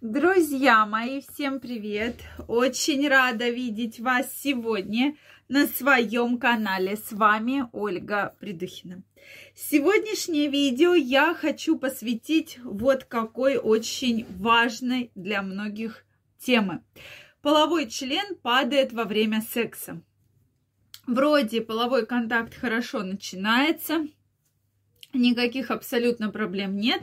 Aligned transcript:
Друзья 0.00 0.86
мои, 0.86 1.20
всем 1.20 1.60
привет! 1.60 2.16
Очень 2.48 3.06
рада 3.06 3.50
видеть 3.50 4.00
вас 4.00 4.34
сегодня 4.34 5.14
на 5.50 5.66
своем 5.66 6.38
канале. 6.38 6.96
С 6.96 7.12
вами 7.12 7.68
Ольга 7.72 8.34
Придухина. 8.40 9.02
Сегодняшнее 9.54 10.48
видео 10.48 10.94
я 10.94 11.34
хочу 11.34 11.78
посвятить 11.78 12.58
вот 12.64 13.04
какой 13.04 13.58
очень 13.58 14.24
важной 14.38 15.10
для 15.14 15.42
многих 15.42 16.06
темы. 16.38 16.82
Половой 17.42 17.86
член 17.86 18.36
падает 18.36 18.94
во 18.94 19.04
время 19.04 19.42
секса. 19.42 20.00
Вроде 21.06 21.60
половой 21.60 22.06
контакт 22.06 22.54
хорошо 22.54 23.02
начинается, 23.02 24.06
никаких 25.12 25.70
абсолютно 25.70 26.30
проблем 26.30 26.78
нет. 26.78 27.02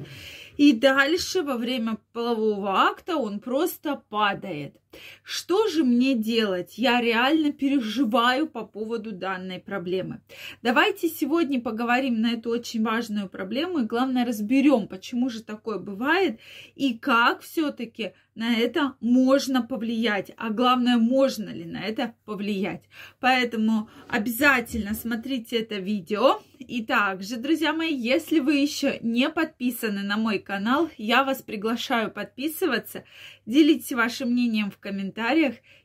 И 0.58 0.74
дальше 0.74 1.44
во 1.44 1.56
время 1.56 1.98
полового 2.14 2.72
акта 2.82 3.16
он 3.16 3.40
просто 3.40 4.02
падает. 4.10 4.76
Что 5.24 5.68
же 5.68 5.84
мне 5.84 6.16
делать? 6.16 6.78
Я 6.78 7.02
реально 7.02 7.52
переживаю 7.52 8.48
по 8.48 8.66
поводу 8.66 9.12
данной 9.12 9.60
проблемы. 9.60 10.22
Давайте 10.62 11.10
сегодня 11.10 11.62
поговорим 11.62 12.22
на 12.22 12.34
эту 12.34 12.50
очень 12.50 12.84
важную 12.84 13.30
проблему 13.30 13.80
и 13.80 13.86
главное 13.86 14.26
разберем, 14.26 14.88
почему 14.88 15.30
же 15.30 15.44
такое 15.44 15.80
бывает 15.80 16.40
и 16.76 16.98
как 16.98 17.42
все-таки 17.42 18.14
на 18.38 18.56
это 18.56 18.94
можно 19.02 19.64
повлиять, 19.64 20.32
а 20.38 20.52
главное, 20.52 20.98
можно 20.98 21.50
ли 21.50 21.66
на 21.66 21.84
это 21.84 22.14
повлиять. 22.24 22.84
Поэтому 23.20 23.90
обязательно 24.08 24.94
смотрите 24.94 25.60
это 25.60 25.78
видео. 25.78 26.40
И 26.60 26.84
также, 26.84 27.38
друзья 27.38 27.74
мои, 27.74 27.94
если 27.96 28.40
вы 28.40 28.56
еще 28.56 29.00
не 29.02 29.30
подписаны 29.30 30.04
на 30.04 30.18
мой 30.18 30.38
канал, 30.38 30.90
я 30.98 31.24
вас 31.24 31.42
приглашаю 31.42 32.12
подписываться, 32.12 33.06
делитесь 33.48 33.94
вашим 33.94 34.32
мнением 34.32 34.70
в 34.70 34.78
комментариях 34.78 34.87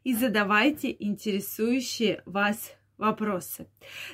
и 0.04 0.14
задавайте 0.14 0.94
интересующие 0.98 2.22
вас 2.26 2.74
вопросы. 2.98 3.66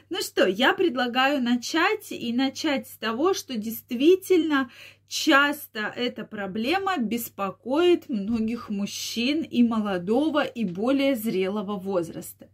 Ну 0.08 0.20
что, 0.22 0.47
я 0.47 0.72
предлагаю 0.72 1.42
начать 1.42 2.11
и 2.11 2.33
начать 2.33 2.89
с 2.89 2.97
того, 2.97 3.34
что 3.34 3.56
действительно 3.56 4.70
часто 5.08 5.92
эта 5.97 6.25
проблема 6.25 6.98
беспокоит 6.98 8.08
многих 8.08 8.69
мужчин 8.70 9.42
и 9.42 9.62
молодого, 9.62 10.45
и 10.45 10.64
более 10.64 11.17
зрелого 11.17 11.77
возраста. 11.78 12.48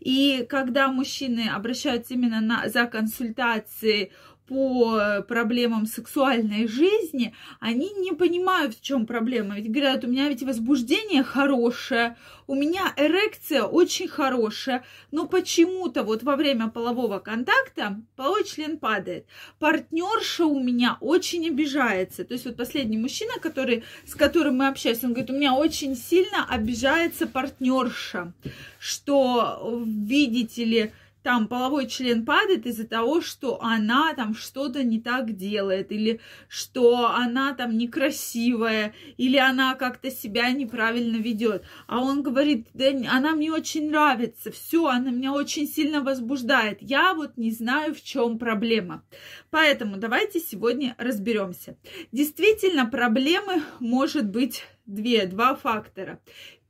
И 0.00 0.46
когда 0.48 0.88
мужчины 0.88 1.48
обращаются 1.48 2.14
именно 2.14 2.40
на, 2.40 2.68
за 2.68 2.86
консультацией 2.86 4.12
по 4.50 5.22
проблемам 5.28 5.86
сексуальной 5.86 6.66
жизни, 6.66 7.32
они 7.60 7.92
не 7.92 8.10
понимают, 8.10 8.74
в 8.74 8.82
чем 8.82 9.06
проблема. 9.06 9.54
Ведь 9.54 9.70
говорят, 9.70 10.04
у 10.04 10.08
меня 10.08 10.28
ведь 10.28 10.42
возбуждение 10.42 11.22
хорошее, 11.22 12.16
у 12.48 12.56
меня 12.56 12.92
эрекция 12.96 13.62
очень 13.62 14.08
хорошая, 14.08 14.84
но 15.12 15.28
почему-то 15.28 16.02
вот 16.02 16.24
во 16.24 16.34
время 16.34 16.66
полового 16.66 17.20
контакта 17.20 18.02
половой 18.16 18.42
член 18.42 18.76
падает. 18.78 19.24
Партнерша 19.60 20.46
у 20.46 20.58
меня 20.58 20.98
очень 21.00 21.46
обижается. 21.46 22.24
То 22.24 22.34
есть 22.34 22.44
вот 22.44 22.56
последний 22.56 22.98
мужчина, 22.98 23.34
который, 23.40 23.84
с 24.04 24.16
которым 24.16 24.56
мы 24.56 24.66
общаемся, 24.66 25.06
он 25.06 25.12
говорит, 25.12 25.30
у 25.30 25.36
меня 25.36 25.54
очень 25.54 25.94
сильно 25.94 26.44
обижается 26.48 27.28
партнерша, 27.28 28.32
что, 28.80 29.84
видите 29.86 30.64
ли, 30.64 30.92
там 31.22 31.48
половой 31.48 31.86
член 31.86 32.24
падает 32.24 32.66
из-за 32.66 32.86
того, 32.86 33.20
что 33.20 33.62
она 33.62 34.14
там 34.14 34.34
что-то 34.34 34.82
не 34.82 35.00
так 35.00 35.36
делает, 35.36 35.92
или 35.92 36.20
что 36.48 37.08
она 37.08 37.54
там 37.54 37.76
некрасивая, 37.76 38.94
или 39.16 39.36
она 39.36 39.74
как-то 39.74 40.10
себя 40.10 40.50
неправильно 40.50 41.16
ведет. 41.16 41.64
А 41.86 42.00
он 42.00 42.22
говорит, 42.22 42.68
да 42.74 42.90
она 43.10 43.32
мне 43.32 43.52
очень 43.52 43.90
нравится, 43.90 44.50
все, 44.50 44.86
она 44.86 45.10
меня 45.10 45.32
очень 45.32 45.66
сильно 45.66 46.00
возбуждает. 46.00 46.78
Я 46.80 47.14
вот 47.14 47.36
не 47.36 47.50
знаю, 47.50 47.94
в 47.94 48.02
чем 48.02 48.38
проблема. 48.38 49.04
Поэтому 49.50 49.96
давайте 49.96 50.40
сегодня 50.40 50.94
разберемся. 50.98 51.76
Действительно, 52.12 52.86
проблемы 52.86 53.62
может 53.78 54.28
быть 54.28 54.64
две, 54.86 55.26
два 55.26 55.54
фактора. 55.54 56.20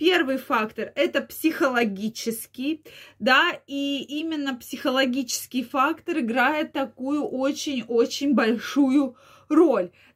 Первый 0.01 0.39
фактор– 0.39 0.93
это 0.95 1.21
психологический, 1.21 2.83
да, 3.19 3.51
и 3.67 4.03
именно 4.09 4.55
психологический 4.55 5.63
фактор 5.63 6.21
играет 6.21 6.73
такую 6.73 7.23
очень-очень 7.23 8.33
большую 8.33 9.09
роль, 9.11 9.17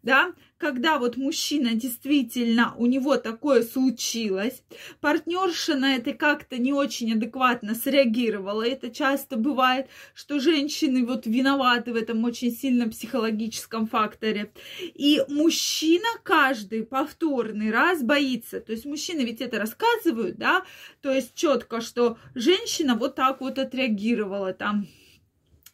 да, 0.05 0.33
когда 0.59 0.99
вот 0.99 1.17
мужчина 1.17 1.75
действительно, 1.75 2.75
у 2.77 2.87
него 2.87 3.17
такое 3.17 3.63
случилось, 3.63 4.63
партнерша 5.01 5.75
на 5.75 5.97
это 5.97 6.13
как-то 6.13 6.57
не 6.57 6.73
очень 6.73 7.13
адекватно 7.13 7.75
среагировала. 7.75 8.67
Это 8.67 8.91
часто 8.91 9.37
бывает, 9.37 9.89
что 10.15 10.39
женщины 10.39 11.05
вот 11.05 11.27
виноваты 11.27 11.93
в 11.93 11.97
этом 11.97 12.23
очень 12.25 12.53
сильно 12.53 12.89
психологическом 12.89 13.87
факторе. 13.87 14.53
И 14.81 15.21
мужчина 15.29 16.09
каждый 16.23 16.85
повторный 16.85 17.71
раз 17.71 18.03
боится. 18.03 18.61
То 18.61 18.73
есть 18.73 18.85
мужчины 18.85 19.23
ведь 19.23 19.41
это 19.41 19.59
рассказывают, 19.59 20.37
да, 20.37 20.65
то 21.01 21.11
есть 21.11 21.35
четко, 21.35 21.81
что 21.81 22.19
женщина 22.35 22.95
вот 22.95 23.17
так 23.17 23.41
вот 23.41 23.59
отреагировала 23.59 24.53
там 24.53 24.87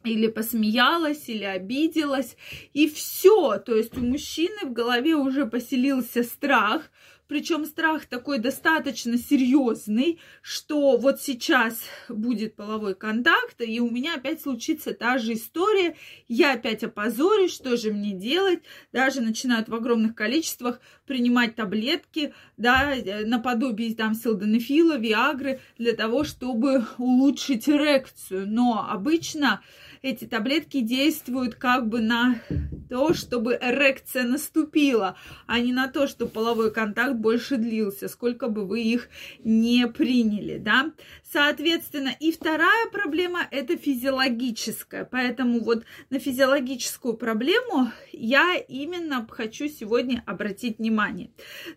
или 0.04 0.28
посмеялась, 0.28 1.28
или 1.28 1.44
обиделась, 1.44 2.36
и 2.72 2.88
все. 2.88 3.58
То 3.58 3.74
есть 3.74 3.96
у 3.96 4.00
мужчины 4.00 4.64
в 4.64 4.72
голове 4.72 5.14
уже 5.14 5.46
поселился 5.46 6.22
страх, 6.22 6.90
причем 7.30 7.64
страх 7.64 8.06
такой 8.06 8.40
достаточно 8.40 9.16
серьезный, 9.16 10.18
что 10.42 10.96
вот 10.96 11.20
сейчас 11.20 11.80
будет 12.08 12.56
половой 12.56 12.96
контакт, 12.96 13.60
и 13.60 13.78
у 13.78 13.88
меня 13.88 14.16
опять 14.16 14.42
случится 14.42 14.94
та 14.94 15.16
же 15.18 15.34
история, 15.34 15.94
я 16.26 16.54
опять 16.54 16.82
опозорюсь, 16.82 17.54
что 17.54 17.76
же 17.76 17.92
мне 17.92 18.14
делать, 18.14 18.64
даже 18.92 19.20
начинают 19.20 19.68
в 19.68 19.74
огромных 19.76 20.16
количествах 20.16 20.80
принимать 21.06 21.54
таблетки, 21.54 22.34
да, 22.56 22.96
наподобие 23.24 23.94
там 23.94 24.14
силденефила, 24.14 24.98
виагры, 24.98 25.60
для 25.78 25.92
того, 25.92 26.24
чтобы 26.24 26.84
улучшить 26.98 27.68
эрекцию, 27.68 28.48
но 28.48 28.88
обычно 28.90 29.62
эти 30.02 30.24
таблетки 30.24 30.80
действуют 30.80 31.54
как 31.54 31.88
бы 31.88 32.00
на 32.00 32.40
то, 32.88 33.14
чтобы 33.14 33.58
эрекция 33.60 34.24
наступила, 34.24 35.16
а 35.46 35.60
не 35.60 35.72
на 35.72 35.88
то, 35.88 36.06
что 36.06 36.26
половой 36.26 36.72
контакт 36.72 37.16
больше 37.20 37.56
длился, 37.56 38.08
сколько 38.08 38.48
бы 38.48 38.66
вы 38.66 38.82
их 38.82 39.08
не 39.44 39.86
приняли, 39.86 40.58
да. 40.58 40.92
Соответственно, 41.22 42.12
и 42.18 42.32
вторая 42.32 42.88
проблема– 42.90 43.46
это 43.50 43.76
физиологическая, 43.76 45.04
поэтому 45.04 45.60
вот 45.60 45.84
на 46.10 46.18
физиологическую 46.18 47.14
проблему 47.14 47.92
я 48.12 48.56
именно 48.56 49.26
хочу 49.30 49.68
сегодня 49.68 50.22
обратить 50.26 50.78
внимание. 50.78 51.30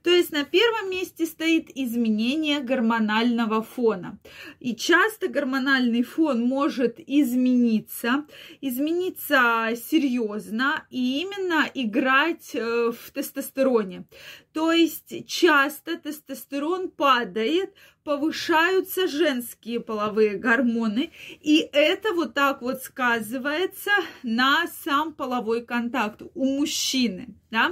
То 0.04 0.10
есть 0.10 0.32
на 0.32 0.44
первом 0.44 0.90
месте 0.90 1.26
стоит 1.26 1.70
изменение 1.76 2.60
гормонального 2.62 3.62
фона. 3.62 4.20
И 4.60 4.76
часто 4.76 5.28
гормональный 5.28 6.04
фон 6.04 6.42
может 6.42 7.00
измениться, 7.00 8.26
измениться 8.62 9.74
серьезно 9.76 10.86
и 10.90 11.22
именно 11.22 11.70
играть 11.74 12.52
э, 12.54 12.92
в 12.92 13.12
тестостероне. 13.12 14.06
То 14.54 14.72
есть 14.72 15.26
часто 15.34 15.98
тестостерон 15.98 16.90
падает, 16.90 17.74
повышаются 18.04 19.08
женские 19.08 19.80
половые 19.80 20.38
гормоны, 20.38 21.12
и 21.42 21.68
это 21.72 22.14
вот 22.14 22.34
так 22.34 22.62
вот 22.62 22.84
сказывается 22.84 23.92
на 24.24 24.68
сам 24.84 25.14
половой 25.14 25.66
контакт 25.66 26.22
у 26.34 26.46
мужчины. 26.46 27.36
Да? 27.50 27.72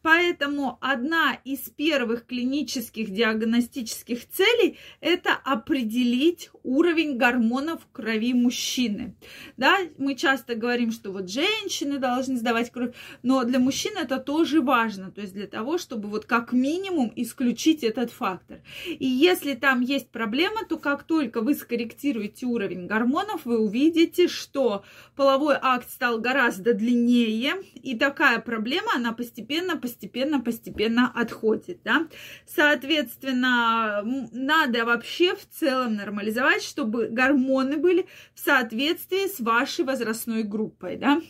Поэтому 0.00 0.78
одна 0.80 1.36
из 1.44 1.68
первых 1.68 2.24
клинических 2.24 3.10
диагностических 3.10 4.26
целей– 4.26 4.78
это 5.02 5.34
определить 5.44 6.48
уровень 6.62 7.18
гормонов 7.18 7.82
в 7.82 7.92
крови 7.92 8.32
мужчины. 8.32 9.16
Да? 9.58 9.76
Мы 9.98 10.14
часто 10.14 10.54
говорим, 10.54 10.92
что 10.92 11.12
вот 11.12 11.28
женщины 11.28 11.98
должны 11.98 12.38
сдавать 12.38 12.70
кровь, 12.70 12.94
но 13.22 13.44
для 13.44 13.58
мужчин 13.58 13.98
это 13.98 14.16
тоже 14.16 14.62
важно, 14.62 15.10
то 15.10 15.20
есть 15.20 15.34
для 15.34 15.46
того, 15.46 15.76
чтобы 15.76 16.08
вот 16.08 16.24
как 16.24 16.52
минимум 16.52 17.12
исключить 17.14 17.84
этот 17.84 18.10
фактор. 18.10 18.60
И 18.86 19.06
если 19.06 19.52
там 19.68 19.82
есть 19.82 20.10
проблема, 20.10 20.64
то 20.66 20.78
как 20.78 21.02
только 21.02 21.42
вы 21.42 21.54
скорректируете 21.54 22.46
уровень 22.46 22.86
гормонов, 22.86 23.44
вы 23.44 23.58
увидите, 23.58 24.26
что 24.26 24.82
половой 25.14 25.56
акт 25.60 25.90
стал 25.90 26.18
гораздо 26.20 26.72
длиннее, 26.72 27.56
и 27.74 27.94
такая 27.94 28.38
проблема, 28.38 28.92
она 28.94 29.12
постепенно, 29.12 29.76
постепенно, 29.76 30.40
постепенно 30.40 31.12
отходит, 31.14 31.80
да. 31.84 32.08
Соответственно, 32.46 34.02
надо 34.32 34.86
вообще 34.86 35.36
в 35.36 35.46
целом 35.50 35.96
нормализовать, 35.96 36.62
чтобы 36.62 37.08
гормоны 37.08 37.76
были 37.76 38.06
в 38.32 38.40
соответствии 38.40 39.26
с 39.26 39.38
вашей 39.38 39.84
возрастной 39.84 40.44
группой, 40.44 40.96
да. 40.96 41.20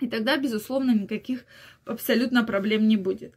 И 0.00 0.08
тогда, 0.08 0.36
безусловно, 0.36 0.90
никаких 0.90 1.44
абсолютно 1.84 2.42
проблем 2.42 2.88
не 2.88 2.96
будет. 2.96 3.36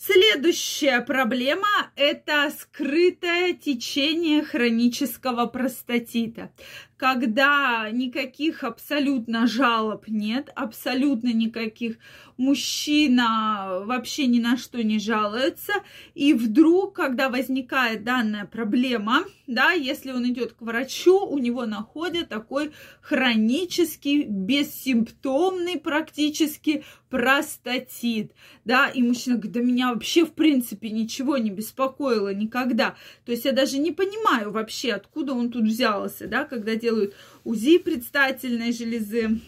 Следующая 0.00 1.00
проблема– 1.00 1.90
это 1.96 2.52
скрытое 2.56 3.52
течение 3.52 4.44
хронического 4.44 5.46
простатита 5.46 6.52
когда 6.98 7.88
никаких 7.92 8.64
абсолютно 8.64 9.46
жалоб 9.46 10.08
нет, 10.08 10.50
абсолютно 10.54 11.32
никаких 11.32 11.98
мужчина 12.36 13.82
вообще 13.84 14.26
ни 14.26 14.40
на 14.40 14.56
что 14.56 14.82
не 14.82 14.98
жалуется, 14.98 15.72
и 16.14 16.34
вдруг, 16.34 16.94
когда 16.94 17.28
возникает 17.28 18.04
данная 18.04 18.46
проблема, 18.46 19.24
да, 19.46 19.72
если 19.72 20.12
он 20.12 20.28
идет 20.28 20.52
к 20.52 20.62
врачу, 20.62 21.26
у 21.26 21.38
него 21.38 21.66
находят 21.66 22.28
такой 22.28 22.72
хронический, 23.00 24.24
бессимптомный 24.24 25.78
практически 25.78 26.84
простатит, 27.10 28.32
да, 28.64 28.88
и 28.88 29.02
мужчина 29.02 29.36
говорит, 29.36 29.52
да 29.52 29.60
меня 29.60 29.92
вообще 29.92 30.24
в 30.24 30.32
принципе 30.32 30.90
ничего 30.90 31.38
не 31.38 31.50
беспокоило 31.50 32.32
никогда, 32.34 32.96
то 33.24 33.32
есть 33.32 33.44
я 33.44 33.52
даже 33.52 33.78
не 33.78 33.92
понимаю 33.92 34.52
вообще, 34.52 34.92
откуда 34.92 35.32
он 35.32 35.50
тут 35.50 35.64
взялся, 35.64 36.26
да, 36.26 36.44
когда 36.44 36.76
делают 36.88 37.14
УЗИ 37.44 37.78
предстательной 37.78 38.72
железы, 38.72 39.40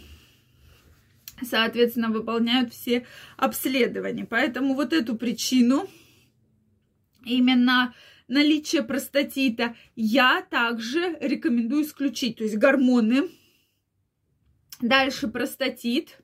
соответственно, 1.43 2.11
выполняют 2.11 2.73
все 2.73 3.07
обследования. 3.37 4.27
Поэтому 4.27 4.75
вот 4.75 4.93
эту 4.93 5.17
причину, 5.17 5.89
именно 7.25 7.95
наличие 8.29 8.83
простатита, 8.83 9.75
я 9.97 10.47
также 10.51 11.17
рекомендую 11.21 11.85
исключить. 11.85 12.37
То 12.37 12.45
есть 12.45 12.57
гормоны, 12.57 13.31
дальше 14.81 15.29
простатит, 15.29 16.19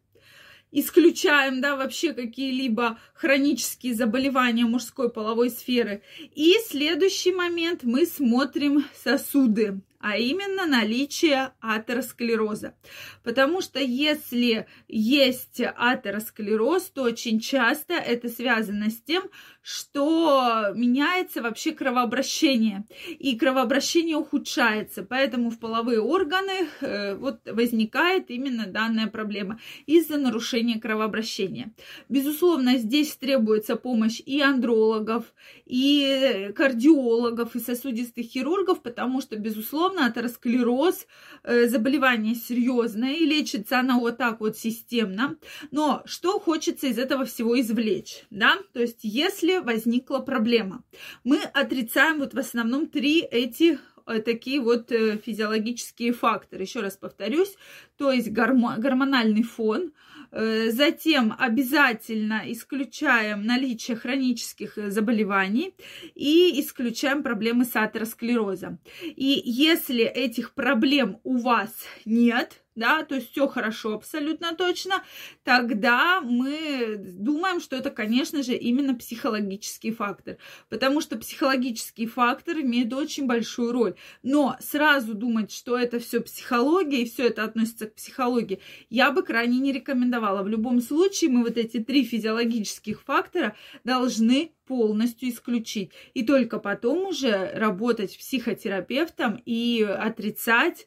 исключаем, 0.70 1.62
да, 1.62 1.76
вообще 1.76 2.12
какие-либо 2.12 2.98
хронические 3.14 3.94
заболевания 3.94 4.66
мужской 4.66 5.10
половой 5.10 5.48
сферы. 5.48 6.02
И 6.34 6.54
следующий 6.66 7.32
момент 7.32 7.84
мы 7.84 8.04
смотрим 8.04 8.84
сосуды 8.94 9.80
а 10.00 10.16
именно 10.16 10.66
наличие 10.66 11.52
атеросклероза. 11.60 12.74
Потому 13.22 13.60
что 13.60 13.80
если 13.80 14.66
есть 14.88 15.60
атеросклероз, 15.60 16.84
то 16.90 17.02
очень 17.02 17.40
часто 17.40 17.94
это 17.94 18.28
связано 18.28 18.90
с 18.90 19.00
тем, 19.00 19.24
что 19.62 20.72
меняется 20.74 21.42
вообще 21.42 21.72
кровообращение, 21.72 22.84
и 23.18 23.36
кровообращение 23.36 24.16
ухудшается, 24.16 25.02
поэтому 25.02 25.50
в 25.50 25.58
половые 25.58 26.00
органы 26.00 26.68
э, 26.80 27.16
вот 27.16 27.40
возникает 27.46 28.30
именно 28.30 28.66
данная 28.66 29.08
проблема 29.08 29.58
из-за 29.86 30.18
нарушения 30.18 30.78
кровообращения. 30.78 31.72
Безусловно, 32.08 32.76
здесь 32.76 33.16
требуется 33.16 33.74
помощь 33.74 34.20
и 34.24 34.40
андрологов, 34.40 35.24
и 35.64 36.52
кардиологов, 36.54 37.56
и 37.56 37.60
сосудистых 37.60 38.26
хирургов, 38.26 38.82
потому 38.82 39.20
что, 39.20 39.36
безусловно, 39.36 39.85
атеросклероз 39.86 41.06
э, 41.42 41.68
заболевание 41.68 42.34
серьезное, 42.34 43.14
и 43.14 43.24
лечится 43.24 43.80
оно 43.80 44.00
вот 44.00 44.18
так 44.18 44.40
вот 44.40 44.56
системно. 44.56 45.36
Но 45.70 46.02
что 46.04 46.38
хочется 46.38 46.86
из 46.88 46.98
этого 46.98 47.24
всего 47.24 47.58
извлечь, 47.60 48.24
да? 48.30 48.56
То 48.72 48.80
есть, 48.80 49.00
если 49.02 49.58
возникла 49.58 50.18
проблема. 50.18 50.82
Мы 51.24 51.40
отрицаем 51.42 52.18
вот 52.18 52.34
в 52.34 52.38
основном 52.38 52.86
три 52.86 53.20
эти 53.20 53.78
э, 54.06 54.20
такие 54.20 54.60
вот 54.60 54.92
э, 54.92 55.18
физиологические 55.18 56.12
факторы. 56.12 56.62
Еще 56.62 56.80
раз 56.80 56.96
повторюсь, 56.96 57.56
то 57.96 58.12
есть 58.12 58.30
гормональный 58.30 59.42
фон, 59.42 59.92
затем 60.30 61.34
обязательно 61.38 62.42
исключаем 62.46 63.44
наличие 63.44 63.96
хронических 63.96 64.76
заболеваний 64.90 65.74
и 66.14 66.60
исключаем 66.60 67.22
проблемы 67.22 67.64
с 67.64 67.74
атеросклерозом. 67.76 68.78
И 69.02 69.42
если 69.44 70.04
этих 70.04 70.54
проблем 70.54 71.18
у 71.24 71.36
вас 71.38 71.72
нет, 72.04 72.62
да, 72.76 73.02
то 73.04 73.14
есть 73.14 73.32
все 73.32 73.48
хорошо 73.48 73.94
абсолютно 73.94 74.54
точно, 74.54 75.02
тогда 75.42 76.20
мы 76.20 76.96
думаем, 76.98 77.60
что 77.60 77.74
это, 77.74 77.90
конечно 77.90 78.42
же, 78.42 78.54
именно 78.54 78.94
психологический 78.94 79.90
фактор, 79.90 80.36
потому 80.68 81.00
что 81.00 81.16
психологический 81.16 82.06
фактор 82.06 82.58
имеет 82.60 82.92
очень 82.92 83.26
большую 83.26 83.72
роль. 83.72 83.94
Но 84.22 84.56
сразу 84.60 85.14
думать, 85.14 85.50
что 85.50 85.76
это 85.76 85.98
все 85.98 86.20
психология 86.20 87.02
и 87.02 87.10
все 87.10 87.28
это 87.28 87.44
относится 87.44 87.86
к 87.86 87.94
психологии, 87.94 88.60
я 88.90 89.10
бы 89.10 89.22
крайне 89.22 89.58
не 89.58 89.72
рекомендовала. 90.16 90.42
В 90.42 90.48
любом 90.48 90.80
случае 90.80 91.30
мы 91.30 91.42
вот 91.42 91.56
эти 91.56 91.78
три 91.78 92.04
физиологических 92.04 93.02
фактора 93.02 93.56
должны 93.84 94.52
полностью 94.66 95.28
исключить. 95.28 95.92
И 96.14 96.24
только 96.24 96.58
потом 96.58 97.08
уже 97.08 97.52
работать 97.54 98.16
психотерапевтом 98.18 99.40
и 99.44 99.82
отрицать 99.82 100.86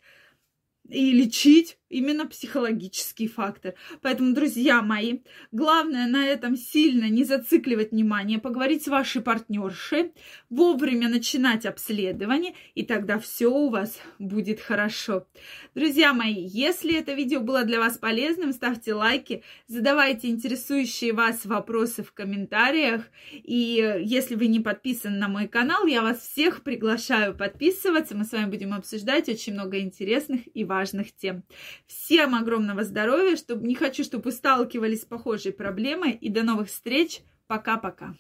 и 0.87 1.11
лечить 1.11 1.77
именно 1.89 2.25
психологический 2.27 3.27
фактор. 3.27 3.73
Поэтому, 4.01 4.33
друзья 4.33 4.81
мои, 4.81 5.19
главное 5.51 6.07
на 6.07 6.25
этом 6.25 6.55
сильно 6.55 7.09
не 7.09 7.23
зацикливать 7.23 7.91
внимание, 7.91 8.39
поговорить 8.39 8.83
с 8.83 8.87
вашей 8.87 9.21
партнершей, 9.21 10.13
вовремя 10.49 11.09
начинать 11.09 11.65
обследование, 11.65 12.53
и 12.75 12.83
тогда 12.83 13.19
все 13.19 13.47
у 13.47 13.69
вас 13.69 13.99
будет 14.19 14.59
хорошо. 14.59 15.27
Друзья 15.75 16.13
мои, 16.13 16.45
если 16.45 16.97
это 16.97 17.13
видео 17.13 17.41
было 17.41 17.63
для 17.63 17.79
вас 17.79 17.97
полезным, 17.97 18.53
ставьте 18.53 18.93
лайки, 18.93 19.43
задавайте 19.67 20.29
интересующие 20.29 21.13
вас 21.13 21.45
вопросы 21.45 22.03
в 22.03 22.13
комментариях, 22.13 23.03
и 23.31 24.01
если 24.01 24.35
вы 24.35 24.47
не 24.47 24.59
подписаны 24.59 25.17
на 25.17 25.27
мой 25.27 25.47
канал, 25.47 25.85
я 25.85 26.01
вас 26.01 26.19
всех 26.19 26.63
приглашаю 26.63 27.35
подписываться, 27.35 28.15
мы 28.15 28.25
с 28.25 28.31
вами 28.31 28.49
будем 28.49 28.73
обсуждать 28.73 29.29
очень 29.29 29.53
много 29.53 29.79
интересных 29.79 30.41
и 30.53 30.63
важных 30.63 31.15
тем. 31.15 31.43
Всем 31.87 32.35
огромного 32.35 32.83
здоровья, 32.83 33.35
чтобы 33.35 33.67
не 33.67 33.75
хочу, 33.75 34.03
чтобы 34.03 34.25
вы 34.25 34.31
сталкивались 34.31 35.01
с 35.01 35.05
похожей 35.05 35.51
проблемой. 35.51 36.11
И 36.13 36.29
до 36.29 36.43
новых 36.43 36.67
встреч. 36.69 37.21
Пока-пока. 37.47 38.15